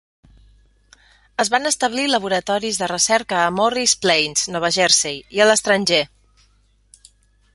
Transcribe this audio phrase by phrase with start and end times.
[1.43, 6.03] Es van establir laboratoris de recerca a Morris Plains, Nova Jersey, i a l'estranger.